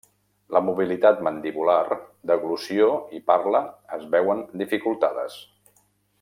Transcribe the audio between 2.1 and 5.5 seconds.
deglució i parla es veuen dificultades.